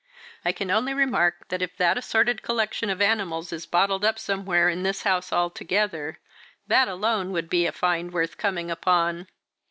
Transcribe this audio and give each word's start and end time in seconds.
I 0.43 0.51
can 0.51 0.71
only 0.71 0.95
remark 0.95 1.47
that 1.49 1.61
if 1.61 1.77
that 1.77 1.95
assorted 1.95 2.41
collection 2.41 2.89
of 2.89 3.03
animals 3.03 3.53
is 3.53 3.67
bottled 3.67 4.03
up 4.03 4.17
somewhere 4.17 4.67
in 4.67 4.81
this 4.81 5.03
house 5.03 5.31
all 5.31 5.51
together, 5.51 6.17
that 6.65 6.87
alone 6.87 7.31
would 7.33 7.51
be 7.51 7.67
a 7.67 7.71
find 7.71 8.11
worth 8.11 8.35
coming 8.35 8.71
upon. 8.71 9.27